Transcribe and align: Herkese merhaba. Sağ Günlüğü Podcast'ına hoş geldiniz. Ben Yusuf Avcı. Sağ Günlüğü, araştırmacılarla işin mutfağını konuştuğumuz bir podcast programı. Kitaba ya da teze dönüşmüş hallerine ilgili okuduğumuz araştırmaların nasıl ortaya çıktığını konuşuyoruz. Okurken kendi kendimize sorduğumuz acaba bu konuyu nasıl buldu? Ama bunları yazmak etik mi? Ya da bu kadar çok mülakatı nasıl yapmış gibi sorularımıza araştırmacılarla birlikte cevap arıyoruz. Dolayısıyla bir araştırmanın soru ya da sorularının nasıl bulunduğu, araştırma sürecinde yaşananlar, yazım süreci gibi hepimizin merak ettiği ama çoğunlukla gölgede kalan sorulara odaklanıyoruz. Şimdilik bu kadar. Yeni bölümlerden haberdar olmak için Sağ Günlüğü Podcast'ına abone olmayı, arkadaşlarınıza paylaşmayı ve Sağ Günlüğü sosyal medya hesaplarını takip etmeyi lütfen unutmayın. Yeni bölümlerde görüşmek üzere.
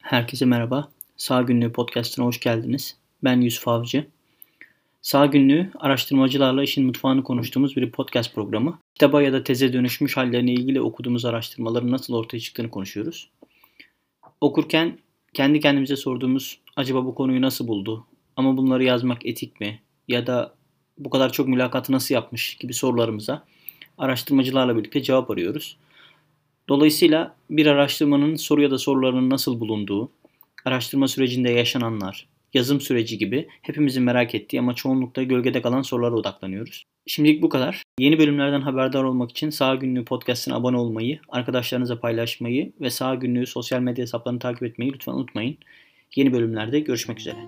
Herkese 0.00 0.44
merhaba. 0.44 0.88
Sağ 1.16 1.42
Günlüğü 1.42 1.72
Podcast'ına 1.72 2.24
hoş 2.26 2.40
geldiniz. 2.40 2.96
Ben 3.24 3.40
Yusuf 3.40 3.68
Avcı. 3.68 4.06
Sağ 5.02 5.26
Günlüğü, 5.26 5.70
araştırmacılarla 5.78 6.62
işin 6.62 6.86
mutfağını 6.86 7.22
konuştuğumuz 7.22 7.76
bir 7.76 7.90
podcast 7.90 8.34
programı. 8.34 8.78
Kitaba 8.94 9.22
ya 9.22 9.32
da 9.32 9.44
teze 9.44 9.72
dönüşmüş 9.72 10.16
hallerine 10.16 10.52
ilgili 10.52 10.80
okuduğumuz 10.80 11.24
araştırmaların 11.24 11.90
nasıl 11.90 12.14
ortaya 12.14 12.40
çıktığını 12.40 12.70
konuşuyoruz. 12.70 13.30
Okurken 14.40 14.98
kendi 15.34 15.60
kendimize 15.60 15.96
sorduğumuz 15.96 16.58
acaba 16.76 17.04
bu 17.04 17.14
konuyu 17.14 17.42
nasıl 17.42 17.68
buldu? 17.68 18.06
Ama 18.36 18.56
bunları 18.56 18.84
yazmak 18.84 19.26
etik 19.26 19.60
mi? 19.60 19.80
Ya 20.08 20.26
da 20.26 20.54
bu 20.98 21.10
kadar 21.10 21.32
çok 21.32 21.48
mülakatı 21.48 21.92
nasıl 21.92 22.14
yapmış 22.14 22.56
gibi 22.56 22.74
sorularımıza 22.74 23.44
araştırmacılarla 23.98 24.76
birlikte 24.76 25.02
cevap 25.02 25.30
arıyoruz. 25.30 25.76
Dolayısıyla 26.68 27.36
bir 27.50 27.66
araştırmanın 27.66 28.36
soru 28.36 28.62
ya 28.62 28.70
da 28.70 28.78
sorularının 28.78 29.30
nasıl 29.30 29.60
bulunduğu, 29.60 30.10
araştırma 30.64 31.08
sürecinde 31.08 31.50
yaşananlar, 31.50 32.28
yazım 32.54 32.80
süreci 32.80 33.18
gibi 33.18 33.48
hepimizin 33.62 34.02
merak 34.02 34.34
ettiği 34.34 34.60
ama 34.60 34.74
çoğunlukla 34.74 35.22
gölgede 35.22 35.62
kalan 35.62 35.82
sorulara 35.82 36.14
odaklanıyoruz. 36.14 36.84
Şimdilik 37.06 37.42
bu 37.42 37.48
kadar. 37.48 37.82
Yeni 37.98 38.18
bölümlerden 38.18 38.60
haberdar 38.60 39.04
olmak 39.04 39.30
için 39.30 39.50
Sağ 39.50 39.74
Günlüğü 39.74 40.04
Podcast'ına 40.04 40.56
abone 40.56 40.76
olmayı, 40.76 41.20
arkadaşlarınıza 41.28 42.00
paylaşmayı 42.00 42.72
ve 42.80 42.90
Sağ 42.90 43.14
Günlüğü 43.14 43.46
sosyal 43.46 43.80
medya 43.80 44.02
hesaplarını 44.02 44.38
takip 44.38 44.62
etmeyi 44.62 44.92
lütfen 44.92 45.12
unutmayın. 45.12 45.56
Yeni 46.16 46.32
bölümlerde 46.32 46.80
görüşmek 46.80 47.18
üzere. 47.18 47.38